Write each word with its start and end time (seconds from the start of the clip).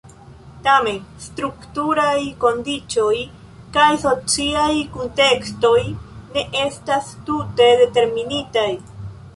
Tamen, 0.67 0.95
strukturaj 1.25 2.15
kondiĉoj 2.45 3.19
kaj 3.77 3.91
sociaj 4.07 4.73
kuntekstoj 4.97 5.79
ne 5.93 6.49
estas 6.67 7.15
tute 7.31 7.71
determinitaj. 7.85 8.69